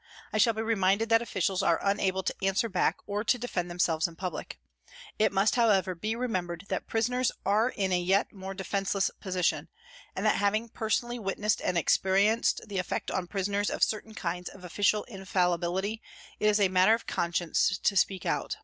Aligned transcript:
I 0.33 0.39
shall 0.39 0.53
be 0.55 0.63
reminded 0.63 1.09
that 1.09 1.21
officials 1.21 1.61
are 1.61 1.79
unable 1.83 2.23
to 2.23 2.33
answer 2.43 2.67
back 2.67 2.97
or 3.05 3.23
to 3.23 3.37
defend 3.37 3.69
themselves 3.69 4.07
in 4.07 4.15
public. 4.15 4.59
It 5.19 5.31
must, 5.31 5.53
how 5.57 5.69
ever, 5.69 5.93
be 5.93 6.15
remembered 6.15 6.65
that 6.69 6.87
prisoners 6.87 7.31
are 7.45 7.69
in 7.69 7.91
a 7.91 7.99
yet 7.99 8.33
more 8.33 8.55
defenceless 8.55 9.11
position, 9.19 9.69
and 10.15 10.25
that 10.25 10.37
having 10.37 10.69
person 10.69 11.09
ally 11.09 11.19
witnessed 11.19 11.61
and 11.61 11.77
experienced 11.77 12.67
the 12.67 12.79
effect 12.79 13.11
on 13.11 13.27
prisoners 13.27 13.69
of 13.69 13.83
certain 13.83 14.15
kinds 14.15 14.49
of 14.49 14.63
official 14.63 15.03
inf 15.03 15.35
allibility, 15.35 16.01
it 16.39 16.47
is 16.47 16.59
a 16.59 16.67
matter 16.67 16.95
of 16.95 17.05
conscience 17.05 17.77
to 17.77 17.95
speak 17.95 18.25
out. 18.25 18.57